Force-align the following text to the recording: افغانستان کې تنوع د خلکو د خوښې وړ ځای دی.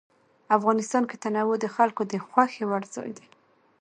افغانستان 0.57 1.03
کې 1.09 1.15
تنوع 1.23 1.55
د 1.61 1.65
خلکو 1.75 2.01
د 2.11 2.13
خوښې 2.27 2.63
وړ 2.67 2.81
ځای 2.95 3.09
دی. 3.17 3.27